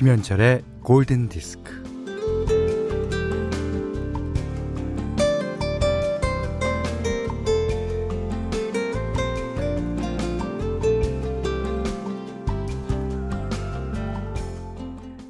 김현철의 0.00 0.62
골든 0.82 1.28
디스크. 1.28 1.82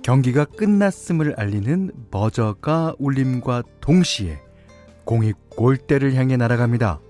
경기가 0.04 0.44
끝났음을 0.44 1.34
알리는 1.36 1.90
버저가 2.12 2.94
울림과 3.00 3.64
동시에 3.80 4.38
공이 5.04 5.32
골대를 5.48 6.14
향해 6.14 6.36
날아갑니다. 6.36 7.00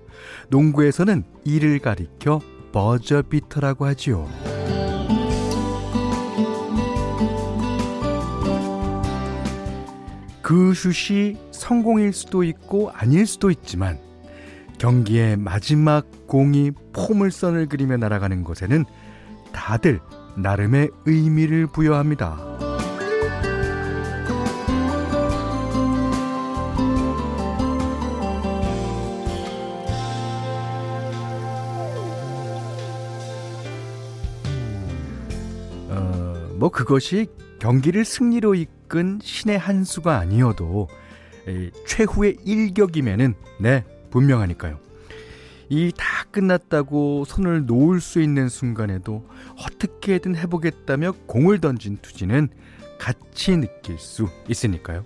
농구에서는 0.49 1.23
이를 1.45 1.77
가리켜 1.77 2.39
버저비터라고 2.71 3.85
하지요. 3.85 4.50
그 10.51 10.73
슛이 10.73 11.37
성공일 11.51 12.11
수도 12.11 12.43
있고 12.43 12.91
아닐 12.91 13.25
수도 13.25 13.51
있지만 13.51 13.97
경기의 14.79 15.37
마지막 15.37 16.05
공이 16.27 16.71
포물선을 16.91 17.67
그리며 17.67 17.95
날아가는 17.95 18.43
곳에는 18.43 18.83
다들 19.53 20.01
나름의 20.35 20.89
의미를 21.05 21.67
부여합니다. 21.67 22.70
뭐 36.61 36.69
그것이 36.69 37.25
경기를 37.57 38.05
승리로 38.05 38.53
이끈 38.53 39.17
신의 39.23 39.57
한 39.57 39.83
수가 39.83 40.19
아니어도 40.19 40.87
최후의 41.87 42.37
일격이면은 42.45 43.33
네 43.59 43.83
분명하니까요. 44.11 44.77
이 45.69 45.91
다 45.97 46.05
끝났다고 46.29 47.25
손을 47.25 47.65
놓을 47.65 47.99
수 47.99 48.21
있는 48.21 48.47
순간에도 48.47 49.27
어떻게든 49.57 50.35
해보겠다며 50.35 51.13
공을 51.25 51.61
던진 51.61 51.97
투지는 51.99 52.49
같이 52.99 53.57
느낄 53.57 53.97
수 53.97 54.27
있으니까요. 54.47 55.03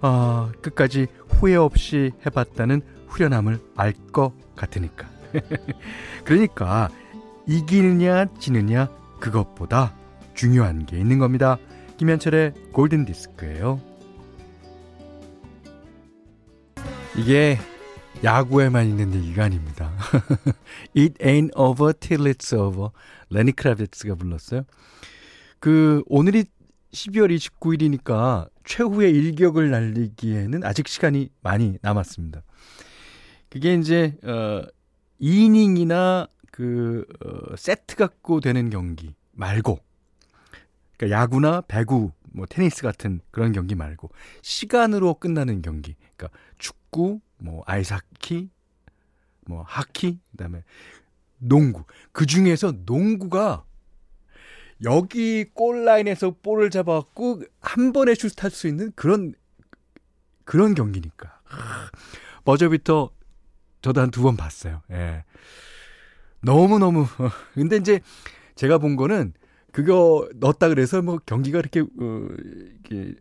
아, 0.00 0.52
끝까지 0.62 1.08
후회 1.30 1.56
없이 1.56 2.12
해봤다는 2.24 2.80
후련함을 3.08 3.58
알 3.74 3.92
것 4.12 4.34
같으니까. 4.54 5.08
그러니까 6.24 6.90
이기느냐 7.48 8.26
지느냐 8.38 8.88
그것보다 9.18 9.96
중요한 10.40 10.86
게 10.86 10.98
있는 10.98 11.18
겁니다. 11.18 11.58
김현철의 11.98 12.54
골든 12.72 13.04
디스크예요. 13.04 13.78
이게 17.18 17.58
야구에만 18.24 18.86
있는 18.86 19.14
얘기가 19.14 19.44
아닙니다. 19.44 19.92
It 20.96 21.22
ain't 21.22 21.50
over 21.54 21.92
till 21.92 22.24
it's 22.32 22.58
over. 22.58 22.88
레니 23.28 23.52
크라비츠가 23.52 24.14
불렀어요. 24.14 24.62
그 25.58 26.02
오늘이 26.06 26.44
12월 26.92 27.36
29일이니까 27.36 28.48
최후의 28.64 29.12
일격을 29.12 29.70
날리기에는 29.70 30.64
아직 30.64 30.88
시간이 30.88 31.28
많이 31.42 31.76
남았습니다. 31.82 32.40
그게 33.50 33.74
이제 33.74 34.16
어 34.24 34.62
2이닝이나 35.20 36.30
그 36.50 37.04
어, 37.26 37.56
세트 37.56 37.96
갖고 37.96 38.40
되는 38.40 38.70
경기 38.70 39.14
말고 39.32 39.89
그러니까 41.00 41.18
야구나 41.18 41.62
배구, 41.62 42.12
뭐 42.32 42.44
테니스 42.46 42.82
같은 42.82 43.20
그런 43.30 43.52
경기 43.52 43.74
말고 43.74 44.10
시간으로 44.42 45.14
끝나는 45.14 45.62
경기. 45.62 45.96
그러니까 46.16 46.38
축구, 46.58 47.20
뭐 47.38 47.62
아이스하키, 47.66 48.50
뭐 49.46 49.62
하키, 49.66 50.18
그다음에 50.32 50.62
농구. 51.38 51.84
그 52.12 52.26
중에서 52.26 52.74
농구가 52.84 53.64
여기 54.84 55.44
골 55.54 55.84
라인에서 55.86 56.36
볼을 56.42 56.68
잡아갖고 56.68 57.42
한 57.60 57.92
번에 57.94 58.14
슛할 58.14 58.50
수 58.50 58.68
있는 58.68 58.92
그런 58.94 59.32
그런 60.44 60.74
경기니까. 60.74 61.40
버저비터 62.44 63.10
저도 63.80 64.00
한 64.02 64.10
두 64.10 64.22
번 64.22 64.36
봤어요. 64.36 64.82
예. 64.90 65.24
너무 66.42 66.78
너무. 66.78 67.06
근데 67.54 67.76
이제 67.76 68.00
제가 68.54 68.76
본 68.78 68.96
거는 68.96 69.32
그거 69.72 70.28
넣었다 70.36 70.68
그래서 70.68 71.02
뭐 71.02 71.18
경기가 71.24 71.60
그렇게 71.60 71.80
어, 71.80 72.28
이렇게 72.82 73.14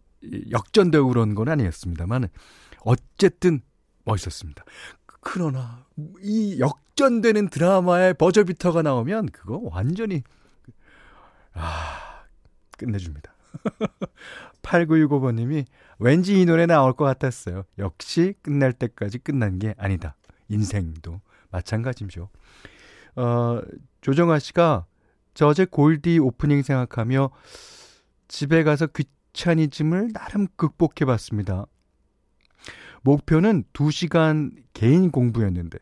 역전되고 0.51 1.07
그런 1.07 1.35
건 1.35 1.49
아니었습니다만 1.49 2.29
어쨌든 2.81 3.61
멋있었습니다. 4.05 4.63
그러나 5.21 5.85
이 6.21 6.59
역전되는 6.59 7.49
드라마의 7.49 8.13
버저비터가 8.15 8.81
나오면 8.81 9.27
그거 9.27 9.59
완전히 9.63 10.23
아 11.53 12.23
끝내줍니다. 12.77 13.33
8965번님이 14.61 15.65
왠지 15.99 16.39
이 16.39 16.45
노래 16.45 16.65
나올 16.65 16.93
것 16.93 17.05
같았어요. 17.05 17.63
역시 17.77 18.33
끝날 18.41 18.73
때까지 18.73 19.19
끝난 19.19 19.59
게 19.59 19.73
아니다. 19.77 20.15
인생도 20.47 21.21
마찬가지죠. 21.51 22.29
어, 23.15 23.61
조정아 24.01 24.39
씨가 24.39 24.85
저 25.33 25.47
어제 25.47 25.65
골디 25.65 26.19
오프닝 26.19 26.61
생각하며 26.61 27.29
집에 28.27 28.63
가서 28.63 28.87
귀차니즘을 28.87 30.13
나름 30.13 30.47
극복해 30.55 31.05
봤습니다. 31.05 31.65
목표는 33.03 33.63
2시간 33.73 34.51
개인 34.73 35.11
공부였는데 35.11 35.79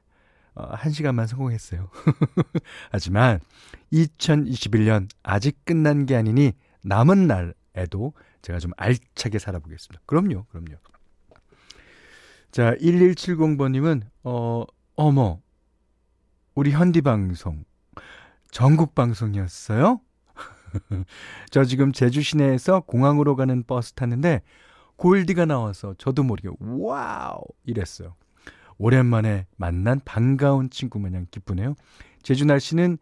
어, 0.55 0.71
1시간만 0.75 1.27
성공했어요. 1.27 1.89
하지만 2.91 3.39
2021년 3.93 5.07
아직 5.23 5.63
끝난 5.65 6.05
게 6.05 6.15
아니니 6.15 6.53
남은 6.83 7.27
날에도 7.27 8.13
제가 8.41 8.59
좀 8.59 8.71
알차게 8.77 9.39
살아보겠습니다. 9.39 10.01
그럼요, 10.05 10.45
그럼요. 10.45 10.77
자, 12.51 12.73
1170번님은, 12.75 14.01
어, 14.23 14.63
어머, 14.95 15.41
우리 16.55 16.71
현디방송 16.71 17.65
전국 18.51 18.95
방송이었어요? 18.95 19.99
저 21.49 21.63
지금 21.63 21.91
제주 21.91 22.21
시내에서 22.21 22.81
공항으로 22.81 23.35
가는 23.35 23.63
버스 23.63 23.93
탔는데 23.93 24.41
골디가 24.95 25.45
나와서 25.45 25.93
저도 25.97 26.23
모르게 26.23 26.49
wow 26.59 27.41
이랬어요. 27.65 28.15
오랜만에 28.77 29.47
만난 29.57 29.99
반가운 30.03 30.69
친구 30.69 30.99
마냥 30.99 31.25
기쁘네요. 31.31 31.75
제주 32.21 32.45
날씨는 32.45 32.97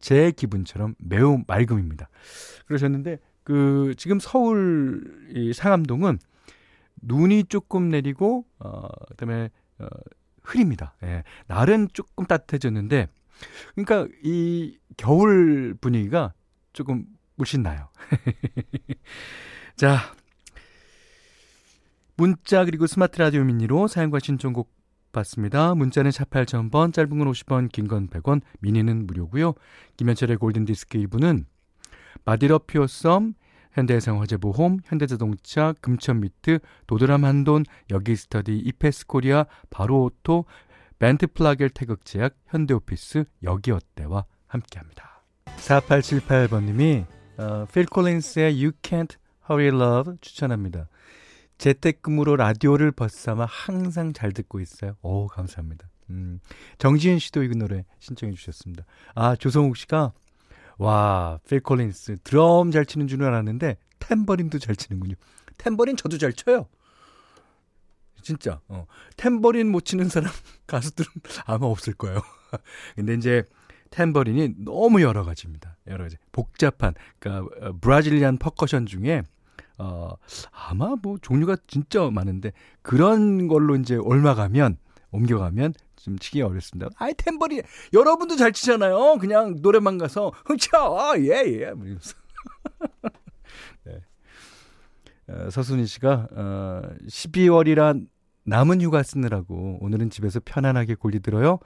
제 0.00 0.30
기분처럼 0.30 0.94
매우 0.98 1.42
맑음입니다. 1.46 2.08
그러셨는데 2.66 3.18
그 3.44 3.94
지금 3.96 4.18
서울 4.20 5.28
이 5.34 5.52
상암동은 5.52 6.18
눈이 7.02 7.44
조금 7.44 7.88
내리고 7.88 8.44
어 8.58 8.88
그다음에 9.08 9.50
어 9.78 9.86
흐립니다. 10.42 10.94
예. 11.02 11.22
날은 11.46 11.88
조금 11.92 12.26
따뜻해졌는데 12.26 13.08
그러니까 13.74 14.08
이 14.22 14.78
겨울 14.96 15.74
분위기가 15.80 16.32
조금 16.72 17.06
물씬 17.36 17.62
나요. 17.62 17.88
자, 19.76 19.98
문자 22.16 22.64
그리고 22.64 22.86
스마트 22.86 23.18
라디오 23.18 23.44
미니로 23.44 23.88
사연과 23.88 24.18
신청곡 24.18 24.70
받습니다. 25.12 25.74
문자는 25.74 26.10
4 26.10 26.24
8 26.26 26.46
0 26.52 26.64
0 26.64 26.70
0번 26.70 26.92
짧은 26.92 27.18
건 27.18 27.30
50원, 27.30 27.72
긴 27.72 27.88
건 27.88 28.08
100원, 28.08 28.42
미니는 28.60 29.06
무료고요. 29.06 29.54
김현철의 29.96 30.36
골든디스크 30.36 30.98
2부는 30.98 31.44
마디러 32.24 32.58
피어썸, 32.58 33.34
현대해상 33.72 34.20
화재보험, 34.20 34.80
현대자동차, 34.84 35.74
금천미트, 35.80 36.58
도드람 36.86 37.24
한돈, 37.24 37.64
여기스터디, 37.90 38.58
이페스코리아, 38.58 39.46
바로오토, 39.70 40.44
벤트 41.00 41.26
플라겔 41.26 41.70
태극제약, 41.70 42.34
현대오피스, 42.48 43.24
여기어때와 43.42 44.26
함께합니다. 44.46 45.24
4878번님이 45.46 47.06
어, 47.38 47.66
필 47.72 47.86
콜린스의 47.86 48.62
You 48.62 48.72
Can't 48.82 49.16
Hurry 49.48 49.68
Love 49.74 50.18
추천합니다. 50.20 50.88
재택근무로 51.56 52.36
라디오를 52.36 52.92
벗삼아 52.92 53.46
항상 53.46 54.12
잘 54.12 54.32
듣고 54.32 54.60
있어요. 54.60 54.94
오, 55.00 55.26
감사합니다. 55.26 55.88
음, 56.10 56.38
정지은 56.76 57.18
씨도 57.18 57.44
이 57.44 57.48
노래 57.48 57.86
신청해 58.00 58.34
주셨습니다. 58.34 58.84
아, 59.14 59.34
조성욱 59.36 59.78
씨가 59.78 60.12
와, 60.76 61.38
필 61.48 61.60
콜린스 61.60 62.18
드럼 62.24 62.72
잘 62.72 62.84
치는 62.84 63.08
줄 63.08 63.24
알았는데 63.24 63.78
탬버린도 64.00 64.58
잘 64.58 64.76
치는군요. 64.76 65.14
탬버린 65.56 65.96
저도 65.96 66.18
잘 66.18 66.34
쳐요. 66.34 66.68
진짜. 68.22 68.60
어. 68.68 68.86
탬버린 69.16 69.70
못 69.70 69.84
치는 69.84 70.08
사람 70.08 70.30
가수들은 70.66 71.10
아마 71.46 71.66
없을 71.66 71.94
거예요. 71.94 72.20
근데 72.96 73.14
이제 73.14 73.44
탬버린이 73.90 74.54
너무 74.58 75.02
여러 75.02 75.24
가지입니다. 75.24 75.76
여러 75.88 76.04
가지. 76.04 76.16
복잡한, 76.32 76.94
그러니까 77.18 77.66
어, 77.66 77.72
브라질리안 77.80 78.38
퍼커션 78.38 78.86
중에 78.86 79.22
어, 79.78 80.14
아마 80.52 80.94
뭐 81.00 81.16
종류가 81.20 81.56
진짜 81.66 82.08
많은데 82.10 82.52
그런 82.82 83.48
걸로 83.48 83.76
이제 83.76 83.96
옮겨가면 83.96 84.76
옮겨가면 85.10 85.74
좀 85.96 86.18
치기 86.18 86.42
어렵습니다. 86.42 86.90
아이 86.96 87.14
탬버린 87.14 87.62
여러분도 87.92 88.36
잘 88.36 88.52
치잖아요. 88.52 89.18
그냥 89.18 89.60
노래방 89.60 89.98
가서 89.98 90.32
흥쳐 90.44 90.76
아, 90.76 91.18
예 91.18 91.28
예. 91.28 91.42
이러면서. 91.42 92.14
네. 93.84 94.00
어, 95.30 95.50
서순희 95.50 95.86
씨가 95.86 96.28
어, 96.32 96.82
12월이란 97.06 98.08
남은 98.44 98.80
휴가 98.80 99.02
쓰느라고 99.02 99.78
오늘은 99.80 100.10
집에서 100.10 100.40
편안하게 100.44 100.96
골리 100.96 101.20
들어요. 101.20 101.58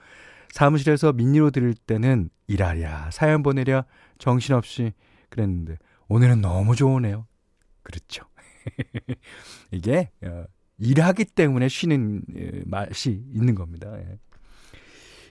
사무실에서 0.50 1.12
민니로 1.12 1.50
들을 1.50 1.75
때는 1.75 2.31
일하랴 2.46 3.11
사연 3.11 3.43
보내랴 3.43 3.87
정신없이 4.19 4.93
그랬는데 5.31 5.78
오늘은 6.08 6.40
너무 6.40 6.76
좋으네요. 6.76 7.26
그렇죠. 7.82 8.25
이게 9.72 10.11
어, 10.22 10.44
일하기 10.78 11.25
때문에 11.25 11.69
쉬는 11.69 12.22
예, 12.37 12.62
맛이 12.66 13.11
있는 13.32 13.55
겁니다. 13.55 13.93
예. 13.99 14.19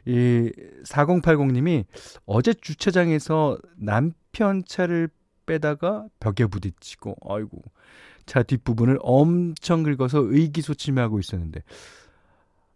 이 0.06 0.52
4080님이 0.86 1.86
어제 2.26 2.54
주차장에서 2.54 3.58
남편 3.78 4.64
차를 4.66 5.10
빼다가 5.46 6.08
벽에 6.20 6.46
부딪히고 6.46 7.16
아이고 7.30 7.62
차 8.26 8.44
뒷부분을 8.44 9.00
엄청 9.02 9.84
긁어서 9.84 10.20
의기소침하고 10.22 11.20
있었는데 11.20 11.62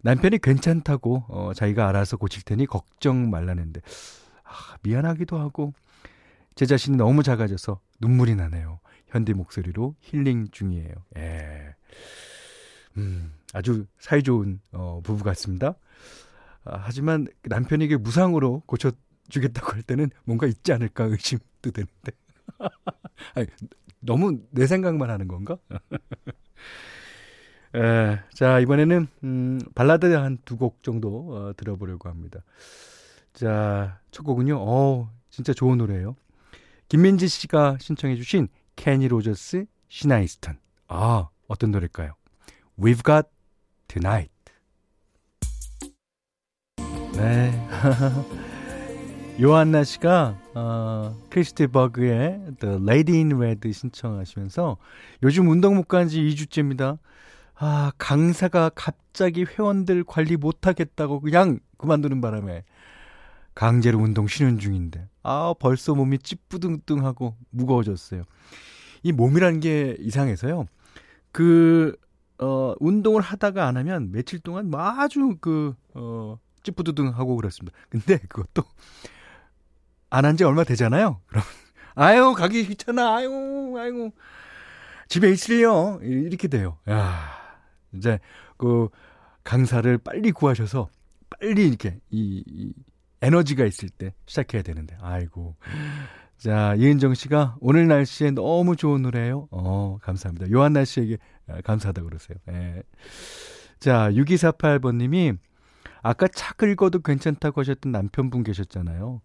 남편이 0.02 0.40
괜찮다고 0.40 1.26
어, 1.28 1.52
자기가 1.54 1.88
알아서 1.88 2.18
고칠 2.18 2.44
테니 2.44 2.66
걱정 2.66 3.30
말라는데 3.30 3.82
아, 4.44 4.78
미안하기도 4.84 5.38
하고 5.38 5.74
제 6.56 6.66
자신이 6.66 6.98
너무 6.98 7.24
작아져서 7.24 7.80
눈물이 8.00 8.36
나네요. 8.36 8.80
현대 9.08 9.34
목소리로 9.34 9.96
힐링 10.00 10.48
중이에요. 10.52 10.94
예. 11.18 11.76
음, 12.98 13.32
아주 13.54 13.86
사이 14.00 14.24
좋은 14.24 14.60
어, 14.72 15.02
부부 15.04 15.24
같습니다. 15.24 15.76
아, 16.64 16.82
하지만 16.82 17.28
남편에게 17.44 17.98
무상으로 17.98 18.64
고쳐 18.66 18.92
주겠다고 19.30 19.74
할 19.74 19.84
때는 19.84 20.10
뭔가 20.24 20.48
있지 20.48 20.74
않을까 20.74 21.06
의심도 21.06 21.72
되는데. 21.72 22.12
아니, 23.36 23.48
너무 24.00 24.40
내 24.52 24.68
생각만 24.68 25.10
하는 25.10 25.28
건가? 25.28 25.58
에, 27.76 28.20
자, 28.34 28.60
이번에는, 28.60 29.08
음, 29.24 29.60
발라드 29.76 30.06
한 30.14 30.38
두 30.46 30.58
곡 30.58 30.84
정도 30.84 31.36
어, 31.36 31.54
들어보려고 31.58 32.10
합니다. 32.10 32.40
자, 33.34 34.00
첫 34.12 34.24
곡은요, 34.24 34.58
어 34.60 35.12
진짜 35.30 35.54
좋은 35.54 35.78
노래예요. 35.78 36.16
김민지 36.90 37.28
씨가 37.28 37.78
신청해주신 37.80 38.48
케니 38.76 39.08
로저스, 39.08 39.66
시나 39.90 40.11
이스턴. 40.11 40.58
아, 40.88 41.30
어떤 41.48 41.72
노래일까요? 41.72 42.14
We've 42.80 43.04
got 43.04 43.28
tonight. 43.88 44.32
네. 47.14 47.68
요한나 49.40 49.84
씨가 49.84 50.36
어, 50.56 51.16
크리스티 51.30 51.68
버그의 51.68 52.56
The 52.60 52.78
Lady 52.82 53.18
in 53.18 53.34
Red 53.34 53.72
신청하시면서 53.72 54.78
요즘 55.24 55.48
운동 55.50 55.76
못 55.76 55.88
간 55.88 56.08
지 56.08 56.22
2주째입니다. 56.22 56.98
아, 57.56 57.92
강사가 57.98 58.70
갑자기 58.74 59.44
회원들 59.44 60.04
관리 60.06 60.38
못 60.38 60.66
하겠다고 60.66 61.20
그냥 61.22 61.60
그만두는 61.78 62.20
바람에 62.22 62.64
강제로 63.54 64.00
운동 64.00 64.28
쉬는 64.28 64.58
중인데 64.58 65.08
아, 65.22 65.54
벌써 65.60 65.94
몸이 65.94 66.20
찌뿌둥뚱하고 66.20 67.36
무거워졌어요. 67.52 68.24
이 69.04 69.12
몸이라는 69.12 69.60
게 69.60 69.98
이상해서요. 70.00 70.66
그, 71.32 71.96
어, 72.40 72.74
운동을 72.80 73.22
하다가 73.22 73.68
안 73.68 73.78
하면 73.78 74.12
며칠 74.12 74.40
동안 74.40 74.72
뭐 74.72 74.80
아주 74.82 75.38
그, 75.40 75.76
어, 75.94 76.40
찌뿌두둥 76.64 77.10
하고 77.10 77.36
그렇습니다. 77.36 77.78
근데 77.90 78.18
그것도 78.18 78.64
안 80.10 80.26
한 80.26 80.38
지 80.38 80.44
얼마 80.44 80.64
되잖아요. 80.64 81.22
그럼, 81.28 81.44
아유, 81.96 82.34
가기 82.34 82.66
귀찮아. 82.68 83.16
아유, 83.18 83.76
아유. 83.78 84.12
집에 85.08 85.30
있을려. 85.32 86.00
이렇게 86.02 86.48
돼요. 86.48 86.78
야 86.90 87.20
이제 87.94 88.20
그 88.58 88.90
강사를 89.44 89.98
빨리 90.00 90.32
구하셔서 90.32 90.90
빨리 91.30 91.68
이렇게 91.68 92.00
이, 92.10 92.44
이 92.46 92.74
에너지가 93.22 93.66
있을 93.66 93.90
때 93.90 94.14
시작해야 94.26 94.62
되는데. 94.62 94.96
아이고. 95.02 95.56
자, 96.38 96.76
이은정 96.76 97.16
씨가 97.16 97.58
오늘 97.62 97.88
날씨에 97.88 98.32
너무 98.32 98.76
좋은 98.76 99.02
노래예요. 99.02 99.48
어, 99.50 99.98
감사합니다. 100.02 100.52
요한나 100.52 100.86
씨에게 100.86 101.18
아, 101.48 101.62
감사하다고 101.62 102.08
그러세요. 102.08 102.38
예. 102.50 102.84
자, 103.80 104.12
6248번 104.12 104.98
님이 104.98 105.34
아까 106.04 106.28
차 106.28 106.54
긁어도 106.54 107.00
괜찮다고 107.00 107.62
하셨던 107.62 107.92
남편분 107.92 108.44
계셨잖아요. 108.44 109.22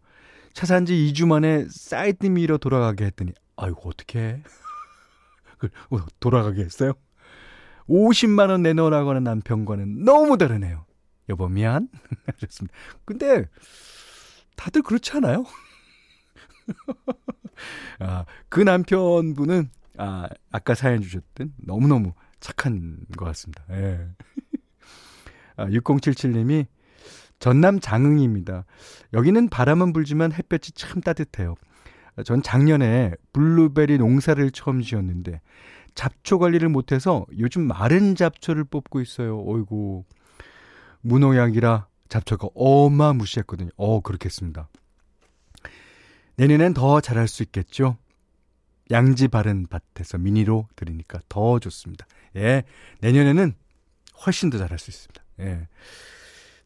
차 0.53 0.66
산 0.66 0.87
지 0.87 0.95
2주 0.95 1.27
만에 1.27 1.67
사이드 1.71 2.27
미러 2.27 2.59
돌아가게 2.59 3.07
했더니 3.07 3.33
아이고 3.57 3.89
어떻게 3.89 4.43
그 5.59 5.69
어, 5.91 5.99
돌아가게 6.21 6.63
했어요? 6.63 6.93
50만 7.89 8.51
원 8.51 8.63
내놓으라고 8.63 9.11
하는 9.11 9.25
남편과는 9.25 10.05
너무 10.05 10.39
다르네요. 10.39 10.85
여보 11.29 11.49
미안. 11.49 11.89
하셨습니다. 12.27 12.75
근데 13.05 13.49
다들 14.57 14.83
그렇지 14.83 15.13
않아요? 15.17 15.45
아, 18.01 18.25
그 18.49 18.61
남편분은 18.61 19.71
아, 19.99 20.29
아까 20.51 20.75
사연 20.75 21.03
주셨던 21.03 21.55
너무너무 21.59 22.13
착한 22.41 22.99
것 23.17 23.25
같습니다. 23.27 23.65
예. 23.71 24.09
아, 25.57 25.67
6077님이 25.67 26.67
전남 27.43 27.81
장흥입니다. 27.81 28.65
여기는 29.15 29.49
바람은 29.49 29.93
불지만 29.93 30.33
햇볕이 30.33 30.71
참 30.73 31.00
따뜻해요. 31.00 31.56
전 32.25 32.41
작년에 32.41 33.15
블루베리 33.32 33.99
농사를 33.99 34.49
처음 34.53 34.81
지었는데 34.81 35.41
잡초 35.96 36.39
관리를 36.39 36.69
못해서 36.69 37.27
요즘 37.37 37.63
마른 37.63 38.15
잡초를 38.15 38.63
뽑고 38.63 39.01
있어요. 39.01 39.43
어이고 39.44 40.05
무농약이라 41.01 41.89
잡초가 42.08 42.51
어마무시했거든요. 42.55 43.70
어 43.77 44.01
그렇겠습니다. 44.01 44.69
내년엔 46.37 46.75
더 46.75 47.01
잘할 47.01 47.27
수 47.27 47.43
있겠죠? 47.43 47.96
양지 48.93 49.27
바른 49.27 49.67
밭에서 49.67 50.17
미니로 50.17 50.69
들으니까 50.77 51.19
더 51.29 51.58
좋습니다. 51.58 52.06
예. 52.37 52.63
내년에는 53.01 53.53
훨씬 54.25 54.49
더 54.49 54.58
잘할 54.58 54.79
수 54.79 54.93
있습니다. 54.93 55.25
예. 55.41 55.67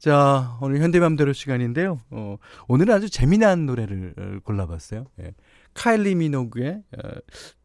자, 0.06 0.56
오늘 0.60 0.80
현대맘대로 0.82 1.32
시간인데요. 1.32 1.98
어, 2.10 2.36
오늘은 2.68 2.94
아주 2.94 3.10
재미난 3.10 3.66
노래를 3.66 4.14
어, 4.16 4.38
골라봤어요. 4.44 5.06
예. 5.20 5.34
카일리 5.74 6.14
미노그의 6.14 6.80
어, 6.96 7.08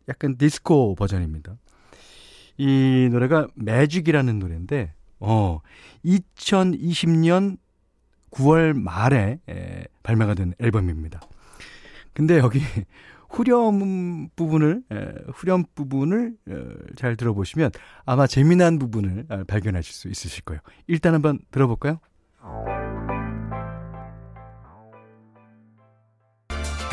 약간 0.10 0.39
디스코 0.39 0.95
버전입니다. 0.95 1.55
이 2.57 3.10
노래가 3.12 3.48
매직이라는 3.53 4.39
노래인데, 4.39 4.91
어, 5.19 5.60
2020년 6.03 7.57
9월 8.31 8.74
말에 8.74 9.39
에, 9.48 9.83
발매가 10.01 10.33
된 10.33 10.55
앨범입니다. 10.57 11.21
근데 12.13 12.39
여기 12.39 12.60
후렴 13.29 14.29
부분을 14.36 14.81
에, 14.91 15.13
후렴 15.31 15.63
부분을 15.75 16.33
에, 16.50 16.53
잘 16.95 17.15
들어보시면 17.15 17.69
아마 18.03 18.25
재미난 18.25 18.79
부분을 18.79 19.25
아, 19.29 19.43
발견하실 19.43 19.93
수 19.93 20.07
있으실 20.07 20.43
거예요. 20.43 20.60
일단 20.88 21.13
한번 21.13 21.38
들어볼까요? 21.51 22.00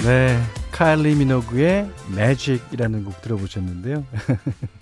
네, 0.05 0.39
카일리 0.71 1.17
미노그의 1.17 1.91
매직이라는 2.15 3.05
곡 3.05 3.21
들어보셨는데요. 3.21 4.07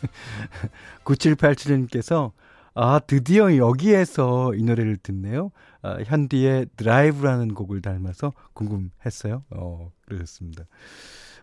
9787님께서 1.05 2.33
아, 2.75 2.99
드디어 2.99 3.57
여기에서 3.57 4.55
이 4.55 4.63
노래를 4.63 4.99
듣네요. 4.99 5.51
아, 5.81 5.97
현디의 6.05 6.67
드라이브라는 6.77 7.55
곡을 7.55 7.81
닮아서 7.81 8.35
궁금했어요. 8.53 9.45
어, 9.51 9.91
그러셨습니다. 10.05 10.65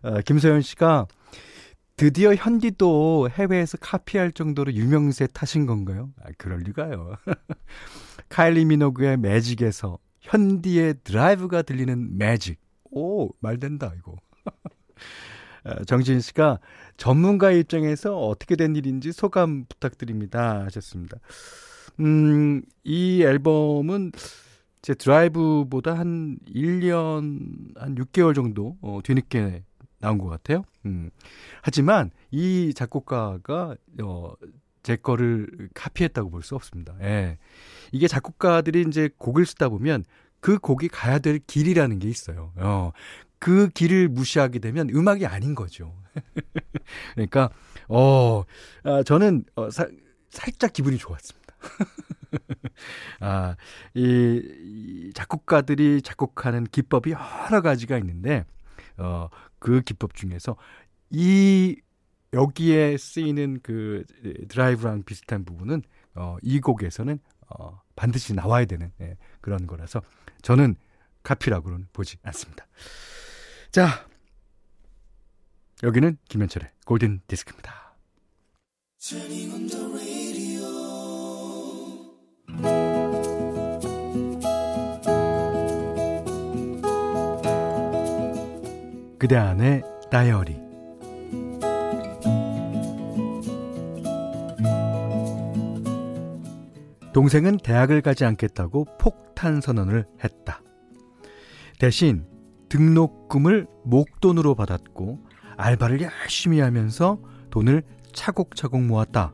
아, 0.04 0.22
김소연 0.22 0.62
씨가 0.62 1.08
드디어 2.04 2.36
현디도 2.36 3.30
해외에서 3.32 3.78
카피할 3.78 4.34
정도로 4.34 4.74
유명세 4.74 5.28
타신 5.28 5.66
건가요? 5.66 6.10
아, 6.22 6.32
그럴 6.38 6.60
리가요. 6.60 7.16
카일리 8.28 8.66
미노그의 8.66 9.16
매직에서 9.16 10.00
현디의 10.20 10.96
드라이브가 11.06 11.62
들리는 11.62 12.18
매직. 12.18 12.60
오, 12.92 13.30
말 13.40 13.58
된다, 13.58 13.94
이거. 13.98 14.18
아, 15.64 15.82
정진 15.86 16.20
씨가 16.20 16.60
전문가 16.98 17.52
입장에서 17.52 18.20
어떻게 18.20 18.58
된 18.58 18.76
일인지 18.76 19.14
소감 19.14 19.64
부탁드립니다. 19.70 20.66
하셨습니다. 20.66 21.20
음, 22.02 22.64
이 22.84 23.24
앨범은 23.24 24.12
제 24.82 24.94
드라이브보다 24.94 25.98
한 25.98 26.38
1년, 26.54 27.80
한 27.80 27.96
6개월 27.96 28.36
정도 28.36 28.76
어, 28.82 29.00
뒤늦게 29.02 29.64
나온 30.04 30.18
것 30.18 30.28
같아요. 30.28 30.66
음. 30.86 31.10
하지만 31.62 32.12
이 32.30 32.74
작곡가가 32.76 33.76
어, 34.02 34.34
제 34.84 34.98
거를 34.98 35.70
카피했다고 35.74 36.30
볼 36.30 36.44
수 36.44 36.56
없습니다. 36.56 36.94
예. 37.02 37.38
이게 37.94 38.10
작곡가들이 38.10 38.84
이제 38.86 39.10
곡을 39.18 39.46
쓰다 39.46 39.70
보면 39.70 40.04
그 40.42 40.60
곡이 40.60 40.90
가야 40.90 41.20
될 41.20 41.40
길이라는 41.40 42.00
게 42.00 42.10
있어요. 42.10 42.52
어. 42.58 42.92
그 43.40 43.70
길을 43.70 44.10
무시하게 44.10 44.60
되면 44.60 44.90
음악이 44.90 45.26
아닌 45.26 45.56
거죠. 45.56 45.96
그러니까 47.16 47.50
어, 47.88 48.44
아, 48.84 49.04
저는 49.04 49.46
어, 49.56 49.70
사, 49.70 49.88
살짝 50.30 50.74
기분이 50.74 50.98
좋았습니다. 50.98 51.56
아, 53.22 53.56
이, 53.94 54.02
이 54.02 55.14
작곡가들이 55.14 56.02
작곡하는 56.02 56.66
기법이 56.66 57.12
여러 57.12 57.62
가지가 57.62 57.98
있는데 58.00 58.46
어, 58.98 59.30
그 59.64 59.82
기법 59.82 60.14
중에서 60.14 60.58
이 61.10 61.80
여기에 62.34 62.98
쓰이는 62.98 63.62
그 63.64 64.04
드라이브랑 64.50 65.04
비슷한 65.04 65.46
부분은 65.46 65.84
어, 66.16 66.36
이 66.42 66.60
곡에서는 66.60 67.18
어, 67.48 67.82
반드시 67.96 68.34
나와야 68.34 68.66
되는 68.66 68.92
예, 69.00 69.16
그런 69.40 69.66
거라서 69.66 70.02
저는 70.42 70.76
카피라고는 71.24 71.88
보지 71.94 72.18
않습니다. 72.24 72.68
자, 73.72 74.06
여기는 75.82 76.18
김현철의 76.28 76.70
골든 76.86 77.22
디스크입니다. 77.28 77.96
그대 89.24 89.38
안의 89.38 89.84
다이어리 90.12 90.60
동생은 97.14 97.60
대학을 97.64 98.02
가지 98.02 98.26
않겠다고 98.26 98.86
폭탄 99.00 99.62
선언을 99.62 100.08
했다. 100.22 100.62
대신 101.80 102.26
등록금을 102.68 103.66
목돈으로 103.86 104.56
받았고 104.56 105.26
알바를 105.56 106.02
열심히 106.02 106.60
하면서 106.60 107.18
돈을 107.50 107.84
차곡차곡 108.12 108.82
모았다. 108.82 109.34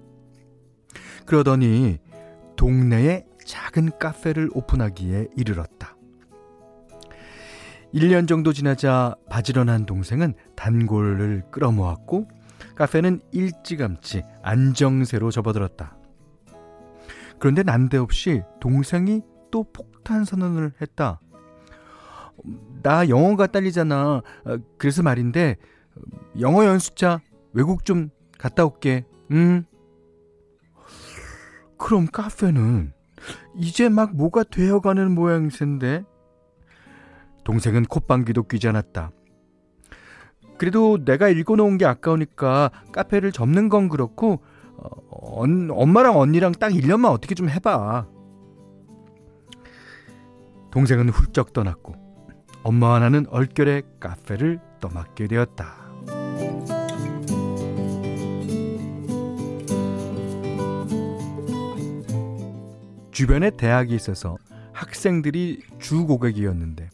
그러더니 1.25 1.98
동네에 2.58 3.25
작은 3.43 3.98
카페를 3.98 4.51
오픈하기에 4.53 5.29
이르렀다. 5.36 5.96
1년 7.93 8.27
정도 8.27 8.53
지나자 8.53 9.15
바지런한 9.29 9.86
동생은 9.86 10.36
단골을 10.55 11.43
끌어모았고 11.51 12.27
카페는 12.75 13.22
일찌감치 13.31 14.24
안정세로 14.43 15.31
접어들었다. 15.31 15.98
그런데 17.39 17.63
난데없이 17.63 18.43
동생이 18.60 19.22
또 19.51 19.63
폭탄 19.63 20.24
선언을 20.24 20.74
했다. 20.81 21.19
나 22.84 23.10
영어가 23.10 23.48
딸리잖아. 23.48 24.22
어, 24.46 24.58
그래서 24.77 25.03
말인데 25.03 25.58
영어 26.39 26.65
연습자 26.65 27.22
외국 27.53 27.86
좀 27.86 28.10
갔다 28.38 28.65
올게. 28.65 29.05
음. 29.31 29.65
그럼 31.77 32.08
카페는 32.12 32.93
이제 33.55 33.89
막 33.89 34.15
뭐가 34.15 34.43
되어가는 34.43 35.12
모양새인데 35.12 36.03
동생은 37.50 37.86
콧방귀도 37.86 38.44
뀌지 38.44 38.68
않았다. 38.68 39.10
그래도 40.60 41.03
내가 41.03 41.29
읽어놓은 41.29 41.79
게 41.79 41.86
아까우니까 41.86 42.70
카페를 42.91 43.32
접는 43.32 43.70
건 43.70 43.89
그렇고 43.89 44.44
어, 44.77 45.44
엄마랑 45.72 46.15
언니랑 46.20 46.51
딱 46.51 46.72
1년만 46.72 47.10
어떻게 47.10 47.34
좀 47.34 47.50
해봐. 47.50 48.06
동생은 50.70 51.10
훌쩍 51.10 51.51
떠났고 51.51 51.96
엄마와 52.62 53.00
나는 53.00 53.25
얼결에 53.32 53.82
카페를 54.00 54.60
떠맡게 54.79 55.25
되었다. 55.25 55.74
주변에 63.10 63.50
대학이 63.50 63.96
있어서 63.96 64.38
학생들이 64.72 65.63
주 65.79 66.06
고객이었는데 66.06 66.91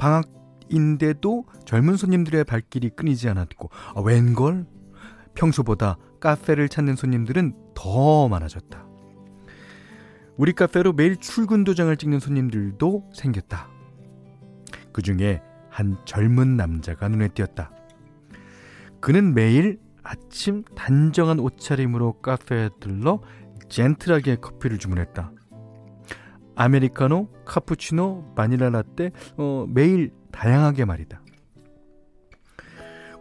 방학인데도 0.00 1.44
젊은 1.66 1.96
손님들의 1.96 2.44
발길이 2.44 2.88
끊이지 2.90 3.28
않았고 3.28 3.68
아, 3.94 4.00
웬걸 4.00 4.66
평소보다 5.34 5.98
카페를 6.20 6.70
찾는 6.70 6.96
손님들은 6.96 7.54
더 7.74 8.28
많아졌다. 8.28 8.86
우리 10.36 10.52
카페로 10.52 10.94
매일 10.94 11.18
출근 11.18 11.64
도장을 11.64 11.94
찍는 11.94 12.18
손님들도 12.18 13.10
생겼다. 13.14 13.68
그 14.92 15.02
중에 15.02 15.42
한 15.68 15.98
젊은 16.06 16.56
남자가 16.56 17.08
눈에 17.08 17.28
띄었다. 17.28 17.70
그는 19.00 19.34
매일 19.34 19.78
아침 20.02 20.64
단정한 20.74 21.38
옷차림으로 21.38 22.20
카페에 22.22 22.70
들러 22.80 23.20
젠틀하게 23.68 24.36
커피를 24.36 24.78
주문했다. 24.78 25.32
아메리카노, 26.60 27.28
카푸치노, 27.46 28.34
바닐라 28.34 28.68
라떼, 28.68 29.12
어, 29.38 29.64
매일 29.66 30.12
다양하게 30.30 30.84
말이다. 30.84 31.22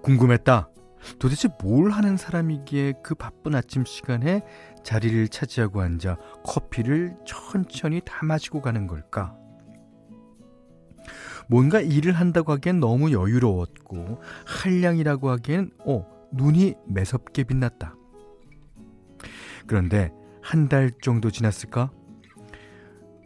궁금했다. 0.04 0.70
도대체 1.20 1.48
뭘 1.64 1.92
하는 1.92 2.18
사람이기에 2.18 2.96
그 3.02 3.16
바쁜 3.16 3.56
아침 3.56 3.86
시간에 3.86 4.42
자리를 4.84 5.30
차지하고 5.30 5.80
앉아 5.80 6.18
커피를 6.44 7.16
천천히 7.26 8.02
다 8.04 8.26
마시고 8.26 8.62
가는 8.62 8.88
걸까? 8.88 9.34
뭔가 11.48 11.80
일을 11.80 12.12
한다고 12.12 12.52
하기엔 12.52 12.82
너무 12.82 13.14
여유로웠고 13.14 14.20
한량이라고 14.46 15.30
하기엔 15.30 15.72
어, 15.86 16.06
눈이 16.34 16.76
매섭게 16.88 17.46
빛났다. 17.46 17.96
그런데 19.66 20.12
한 20.42 20.68
달 20.68 20.92
정도 21.02 21.32
지났을까? 21.32 21.92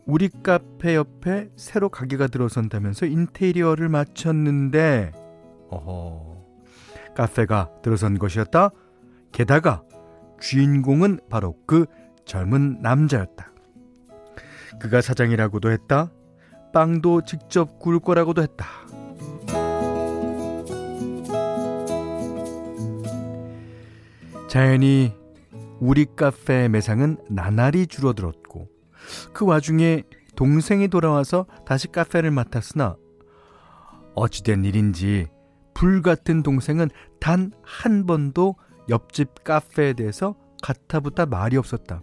우리 0.05 0.29
카페 0.29 0.95
옆에 0.95 1.49
새로 1.55 1.89
가게가 1.89 2.27
들어선다면서 2.27 3.05
인테리어를 3.05 3.87
마쳤는데 3.89 5.11
어허 5.69 6.33
카페가 7.15 7.81
들어선 7.81 8.17
것이었다. 8.17 8.69
게다가 9.31 9.83
주인공은 10.39 11.21
바로 11.29 11.55
그 11.65 11.85
젊은 12.25 12.81
남자였다. 12.81 13.51
그가 14.79 15.01
사장이라고도 15.01 15.71
했다. 15.71 16.11
빵도 16.73 17.21
직접 17.23 17.79
구울 17.79 17.99
거라고도 17.99 18.41
했다. 18.41 18.65
자연히 24.49 25.13
우리 25.79 26.05
카페 26.15 26.67
매상은 26.67 27.17
나날이 27.29 27.87
줄어들었고 27.87 28.72
그 29.33 29.45
와중에 29.45 30.03
동생이 30.35 30.87
돌아와서 30.87 31.45
다시 31.65 31.87
카페를 31.91 32.31
맡았으나 32.31 32.95
어찌된 34.15 34.65
일인지 34.65 35.27
불같은 35.73 36.43
동생은 36.43 36.89
단 37.19 37.51
한 37.63 38.05
번도 38.05 38.55
옆집 38.89 39.43
카페에 39.43 39.93
대해서 39.93 40.35
가타부타 40.61 41.25
말이 41.25 41.57
없었다. 41.57 42.01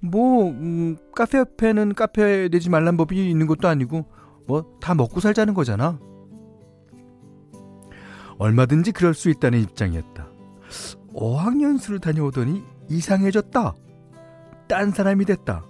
뭐 0.00 0.48
음, 0.50 0.96
카페 1.14 1.38
옆에는 1.38 1.94
카페 1.94 2.48
내지 2.48 2.70
말란 2.70 2.96
법이 2.96 3.30
있는 3.30 3.46
것도 3.46 3.68
아니고 3.68 4.06
뭐 4.46 4.78
다 4.80 4.94
먹고 4.94 5.20
살자는 5.20 5.54
거잖아. 5.54 5.98
얼마든지 8.38 8.92
그럴 8.92 9.14
수 9.14 9.30
있다는 9.30 9.60
입장이었다. 9.60 10.28
어학연수를 11.14 12.00
다녀오더니 12.00 12.62
이상해졌다. 12.90 13.74
딴 14.68 14.90
사람이 14.90 15.24
됐다. 15.24 15.64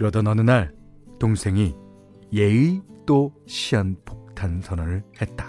그러던 0.00 0.26
어느 0.28 0.40
날 0.40 0.72
동생이 1.18 1.76
예의 2.32 2.80
또 3.04 3.34
시한 3.46 3.96
폭탄 4.06 4.62
선언을 4.62 5.04
했다. 5.20 5.44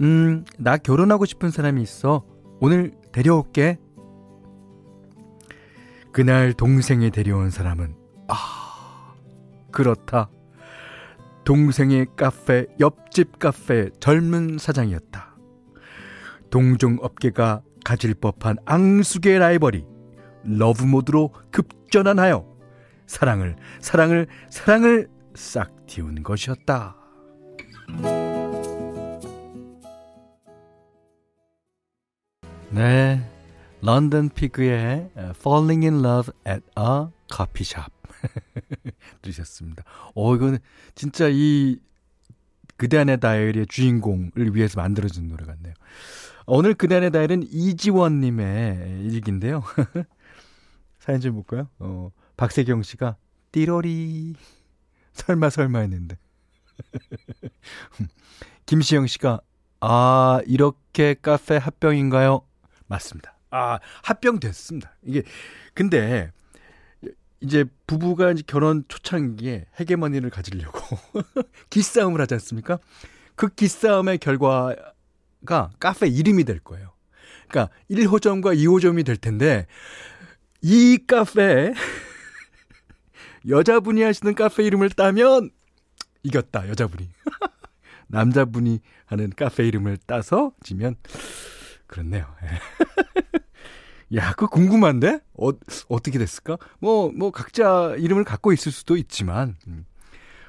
음, 0.00 0.44
나 0.56 0.76
결혼하고 0.76 1.24
싶은 1.24 1.50
사람이 1.50 1.82
있어. 1.82 2.24
오늘 2.60 2.92
데려올게. 3.10 3.78
그날 6.12 6.52
동생이 6.52 7.10
데려온 7.10 7.50
사람은, 7.50 7.96
아, 8.28 9.16
그렇다. 9.72 10.30
동생의 11.42 12.06
카페, 12.14 12.66
옆집 12.78 13.40
카페 13.40 13.90
젊은 13.98 14.58
사장이었다. 14.58 15.29
동종업계가 16.50 17.62
가질 17.84 18.14
법한 18.14 18.58
앙숙의 18.64 19.38
라이벌이 19.38 19.84
러브모드로 20.44 21.32
급전환하여 21.50 22.46
사랑을 23.06 23.56
사랑을 23.80 24.26
사랑을 24.50 25.08
싹 25.34 25.86
틔운 25.86 26.22
것이었다. 26.22 26.96
네, 32.70 33.28
런던 33.82 34.28
피그의 34.28 35.10
Falling 35.16 35.84
in 35.84 36.04
Love 36.04 36.32
at 36.46 36.62
a 36.78 37.08
Coffee 37.28 37.64
Shop 37.64 37.92
들으셨습니다. 39.22 39.82
어, 40.14 40.36
이거는 40.36 40.58
진짜 40.94 41.28
이 41.28 41.80
그대 42.76 42.96
안의 42.98 43.20
다이어리의 43.20 43.66
주인공을 43.66 44.54
위해서 44.54 44.80
만들어진 44.80 45.28
노래 45.28 45.44
같네요. 45.44 45.74
오늘 46.52 46.74
그대 46.74 46.96
안의 46.96 47.12
다이어리는 47.12 47.46
이지원님의 47.48 49.04
일기인데요. 49.04 49.62
사연 50.98 51.20
좀 51.20 51.34
볼까요? 51.34 51.68
어, 51.78 52.10
박세경 52.36 52.82
씨가 52.82 53.16
띠로리 53.52 54.34
설마 55.12 55.48
설마 55.48 55.78
했는데 55.78 56.18
김시영 58.66 59.06
씨가 59.06 59.42
아 59.78 60.40
이렇게 60.44 61.14
카페 61.14 61.56
합병인가요? 61.56 62.44
맞습니다. 62.88 63.36
아 63.50 63.78
합병 64.02 64.40
됐습니다. 64.40 64.96
이게 65.04 65.22
근데 65.72 66.32
이제 67.40 67.64
부부가 67.86 68.32
이제 68.32 68.42
결혼 68.44 68.82
초창기에 68.88 69.66
헤게머니를 69.78 70.30
가지려고 70.30 70.80
기싸움을 71.70 72.20
하지 72.20 72.34
않습니까? 72.34 72.80
그 73.36 73.48
기싸움의 73.50 74.18
결과 74.18 74.74
가 75.46 75.70
카페 75.78 76.06
이름이 76.06 76.44
될 76.44 76.58
거예요. 76.60 76.92
그러니까 77.48 77.74
1호점과 77.90 78.56
2호점이 78.56 79.04
될 79.04 79.16
텐데 79.16 79.66
이 80.62 80.98
카페 81.06 81.72
여자분이 83.48 84.02
하시는 84.02 84.34
카페 84.34 84.64
이름을 84.64 84.90
따면 84.90 85.50
이겼다 86.22 86.68
여자분이 86.68 87.08
남자분이 88.08 88.80
하는 89.06 89.30
카페 89.30 89.66
이름을 89.66 89.98
따서 90.06 90.52
지면 90.62 90.96
그렇네요. 91.86 92.26
야, 94.14 94.32
그거 94.32 94.48
궁금한데? 94.48 95.20
어, 95.34 95.50
어떻게 95.88 96.18
됐을까? 96.18 96.56
뭐, 96.80 97.12
뭐, 97.12 97.30
각자 97.30 97.94
이름을 97.96 98.24
갖고 98.24 98.52
있을 98.52 98.72
수도 98.72 98.96
있지만, 98.96 99.56
음. 99.68 99.84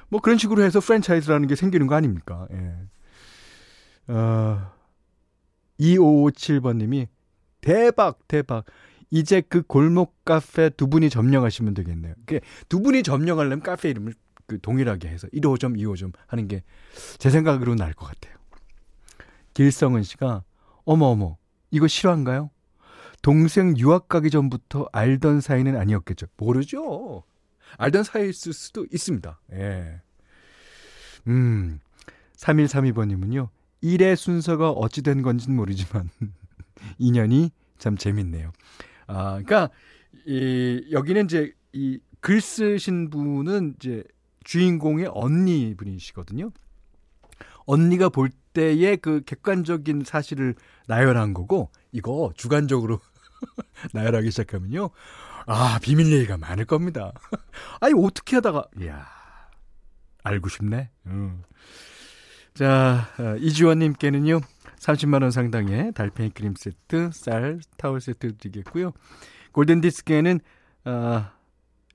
뭐 0.08 0.20
그런 0.20 0.36
식으로 0.36 0.62
해서 0.62 0.80
프랜차이즈라는 0.80 1.46
게 1.46 1.54
생기는 1.54 1.86
거 1.86 1.94
아닙니까? 1.94 2.46
예. 2.52 2.74
어, 4.08 4.72
2557번님이, 5.82 7.08
대박, 7.60 8.26
대박. 8.28 8.64
이제 9.10 9.42
그 9.42 9.62
골목 9.62 10.24
카페 10.24 10.70
두 10.70 10.88
분이 10.88 11.10
점령하시면 11.10 11.74
되겠네요. 11.74 12.14
두 12.68 12.80
분이 12.80 13.02
점령하려면 13.02 13.60
카페 13.60 13.90
이름을 13.90 14.14
그 14.46 14.58
동일하게 14.60 15.08
해서 15.08 15.26
1호점, 15.28 15.76
2호점 15.76 16.12
하는 16.26 16.48
게 16.48 16.62
제 17.18 17.30
생각으로 17.30 17.74
나을 17.74 17.92
것 17.94 18.06
같아요. 18.06 18.34
길성은 19.54 20.02
씨가 20.02 20.44
어머 20.84 21.06
어머 21.06 21.36
이거 21.70 21.86
실화인가요? 21.86 22.50
동생 23.22 23.76
유학 23.78 24.08
가기 24.08 24.30
전부터 24.30 24.88
알던 24.92 25.40
사이는 25.40 25.76
아니었겠죠. 25.76 26.26
모르죠. 26.36 27.22
알던 27.78 28.02
사이일 28.04 28.32
수도 28.32 28.86
있습니다. 28.92 29.40
예. 29.52 30.00
음. 31.28 31.80
3132번님은요. 32.36 33.48
일의 33.82 34.16
순서가 34.16 34.70
어찌 34.70 35.02
된 35.02 35.20
건지는 35.22 35.56
모르지만 35.56 36.08
인연이 36.98 37.50
참 37.78 37.96
재밌네요. 37.96 38.52
아, 39.06 39.40
그러니까 39.42 39.68
이 40.26 40.88
여기는 40.90 41.26
이제 41.26 41.52
이 41.74 41.98
글 42.22 42.40
쓰신 42.40 43.10
분은 43.10 43.74
이제 43.76 44.04
주인공의 44.44 45.10
언니 45.12 45.74
분이시거든요. 45.76 46.52
언니가 47.66 48.08
볼 48.08 48.30
때의 48.52 48.96
그 48.98 49.22
객관적인 49.26 50.04
사실을 50.04 50.54
나열한 50.86 51.34
거고 51.34 51.70
이거 51.90 52.32
주관적으로 52.36 53.00
나열하기 53.92 54.30
시작하면요. 54.30 54.90
아, 55.46 55.80
비밀 55.82 56.12
얘기가 56.12 56.36
많을 56.36 56.64
겁니다. 56.64 57.12
아니, 57.80 57.92
어떻게 57.96 58.36
하다가, 58.36 58.66
이야, 58.80 59.04
알고 60.22 60.48
싶네. 60.48 60.90
음. 61.06 61.42
자, 62.54 63.08
어, 63.18 63.36
이주원님께는요, 63.38 64.40
30만원 64.78 65.30
상당의 65.30 65.92
달팽이 65.94 66.30
크림 66.30 66.54
세트, 66.54 67.10
쌀, 67.12 67.60
타월 67.78 68.00
세트 68.02 68.36
드리겠고요. 68.36 68.92
골든디스크에는, 69.52 70.40
어, 70.84 71.24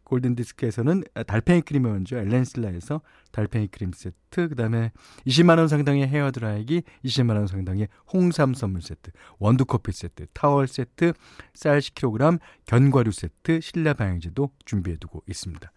골든디스크에서는 0.04 1.04
달팽이 1.28 1.62
크림의 1.62 1.91
원조 1.91 2.17
엘렌실라에서 2.17 3.02
달팽이 3.32 3.67
크림 3.67 3.91
세트, 3.91 4.50
그 4.50 4.56
다음에 4.56 4.91
20만원 5.28 5.67
상당의 5.67 6.08
헤어드라이기, 6.08 6.82
20만원 7.06 7.48
상당의 7.48 7.89
홍삼 8.12 8.56
선물 8.56 8.82
세트, 8.82 9.12
원두커피 9.38 9.91
세트, 9.91 10.26
타월 10.34 10.67
세트, 10.67 11.13
쌀 11.54 11.80
10kg, 11.80 12.39
견과류 12.65 13.12
세트, 13.12 13.62
실내 13.62 13.93
방향제도 13.93 14.50
준비해두고 14.65 15.24
있습니다. 15.28 15.72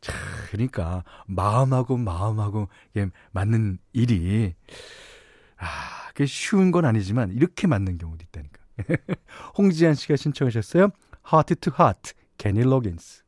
자, 0.00 0.12
그러니까 0.50 1.04
마음하고 1.26 1.96
마음하고 1.96 2.68
맞는 3.32 3.78
일이 3.92 4.54
아, 5.58 6.08
그게 6.08 6.26
쉬운 6.26 6.70
건 6.70 6.84
아니지만 6.84 7.32
이렇게 7.32 7.66
맞는 7.66 7.98
경우도 7.98 8.24
있다니까. 8.28 8.60
홍지한 9.58 9.94
씨가 9.94 10.16
신청하셨어요. 10.16 10.88
Heart 11.30 11.54
to 11.56 11.72
Heart, 11.78 12.12
케니 12.38 12.62
로긴스. 12.62 13.24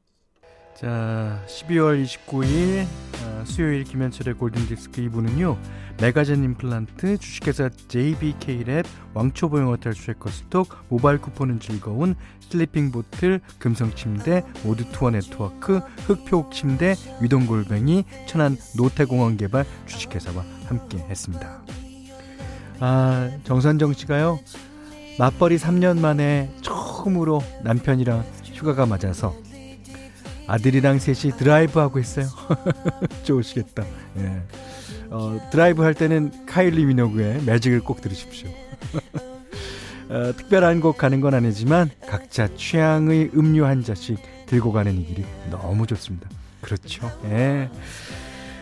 자, 0.74 1.44
12월 1.46 2.02
29일 2.02 2.87
어, 2.87 3.21
수요일 3.44 3.85
김현철의 3.85 4.35
골든디스크 4.35 5.02
2부는요. 5.02 5.57
메가젠 6.00 6.42
임플란트, 6.42 7.18
주식회사 7.18 7.68
JBK랩, 7.68 8.85
왕초보영어탈출 9.14 9.94
해커스톡, 9.94 10.68
모바일 10.88 11.18
쿠폰은 11.18 11.61
즐거운, 11.61 12.14
슬리핑 12.40 12.90
보틀, 12.90 13.40
금성침대, 13.59 14.42
모두투어 14.64 15.11
네트워크, 15.11 15.78
흑표침대, 16.07 16.94
유동골뱅이, 17.20 18.04
천안 18.26 18.57
노태공원 18.76 19.37
개발 19.37 19.64
주식회사와 19.87 20.44
함께 20.66 20.98
했습니다. 20.98 21.62
아, 22.81 23.31
정선정 23.44 23.92
씨가요. 23.92 24.38
맞벌이 25.18 25.57
3년 25.57 26.00
만에 26.00 26.50
처음으로 26.62 27.42
남편이랑 27.62 28.24
휴가가 28.55 28.87
맞아서 28.87 29.35
아들이랑 30.46 30.98
셋이 30.98 31.37
드라이브 31.37 31.78
하고 31.78 31.98
있어요. 31.98 32.26
좋으시겠다. 33.24 33.85
예. 34.18 34.42
어, 35.11 35.38
드라이브 35.50 35.83
할 35.83 35.94
때는 35.94 36.46
카일리 36.46 36.85
미노그의 36.87 37.42
매직을 37.42 37.81
꼭 37.81 38.00
들으십시오. 38.00 38.48
어, 40.09 40.33
특별한 40.37 40.81
곳 40.81 40.96
가는 40.96 41.20
건 41.20 41.35
아니지만 41.35 41.90
각자 42.07 42.48
취향의 42.55 43.31
음료 43.35 43.66
한 43.66 43.83
잔씩 43.83 44.18
들고 44.46 44.72
가는 44.72 44.94
이 44.94 45.05
길이 45.05 45.24
너무 45.50 45.87
좋습니다. 45.87 46.28
그렇죠. 46.61 47.11
예. 47.26 47.70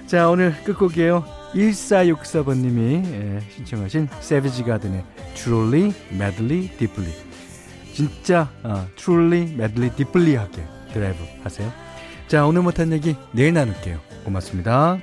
자, 0.06 0.28
오늘 0.28 0.54
끝곡이에요. 0.64 1.24
1464번님이 1.54 3.04
예, 3.12 3.40
신청하신 3.54 4.08
세비지 4.20 4.64
가든의 4.64 5.04
Truly, 5.34 5.92
Madly, 6.12 6.68
Deeply. 6.78 7.12
진짜 7.92 8.50
어, 8.62 8.86
Truly, 8.96 9.52
Madly, 9.52 9.90
Deeply하게 9.96 10.79
드라이브 10.92 11.18
하세요. 11.42 11.72
자, 12.28 12.46
오늘 12.46 12.62
못한 12.62 12.92
얘기 12.92 13.16
내일 13.32 13.54
나눌게요. 13.54 14.00
고맙습니다. 14.24 14.98